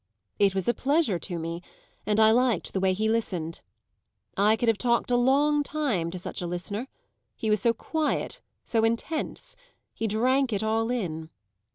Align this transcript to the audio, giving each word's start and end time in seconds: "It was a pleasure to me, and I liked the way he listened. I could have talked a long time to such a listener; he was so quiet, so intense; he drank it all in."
"It 0.39 0.55
was 0.55 0.67
a 0.67 0.73
pleasure 0.73 1.19
to 1.19 1.37
me, 1.37 1.61
and 2.07 2.19
I 2.19 2.31
liked 2.31 2.73
the 2.73 2.79
way 2.79 2.91
he 2.93 3.07
listened. 3.07 3.61
I 4.35 4.55
could 4.55 4.67
have 4.67 4.79
talked 4.79 5.11
a 5.11 5.15
long 5.15 5.61
time 5.61 6.09
to 6.09 6.17
such 6.17 6.41
a 6.41 6.47
listener; 6.47 6.87
he 7.35 7.51
was 7.51 7.59
so 7.61 7.71
quiet, 7.71 8.41
so 8.65 8.83
intense; 8.83 9.55
he 9.93 10.07
drank 10.07 10.51
it 10.53 10.63
all 10.63 10.89
in." 10.89 11.29